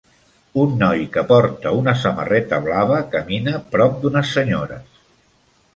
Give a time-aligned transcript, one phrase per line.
[0.61, 5.01] Un noi que porta una samarreta blava camina prop d'unes senyores.